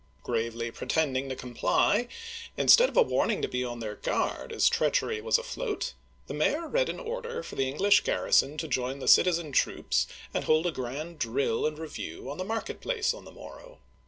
Gravely 0.23 0.71
pretending 0.71 1.29
to 1.29 1.35
com 1.35 1.53
ply, 1.53 2.07
instead 2.57 2.89
of 2.89 2.97
a 2.97 3.03
warning 3.03 3.39
to 3.43 3.47
be 3.47 3.63
on 3.63 3.77
their 3.81 3.93
guard 3.97 4.51
as 4.51 4.67
treachery 4.67 5.21
was 5.21 5.37
afloat, 5.37 5.93
the 6.25 6.33
mayor 6.33 6.67
read 6.67 6.89
an 6.89 6.99
order 6.99 7.43
for 7.43 7.53
the 7.55 7.67
English 7.67 8.03
garri 8.03 8.33
son 8.33 8.57
to 8.57 8.67
join 8.67 8.97
the 8.97 9.07
citizen 9.07 9.51
troops 9.51 10.07
and 10.33 10.45
hold 10.45 10.65
a 10.65 10.71
grand 10.71 11.19
drill 11.19 11.67
and 11.67 11.77
review 11.77 12.31
on 12.31 12.39
the 12.39 12.43
market 12.43 12.81
place 12.81 13.13
on 13.13 13.25
the 13.25 13.31
morrow. 13.31 13.77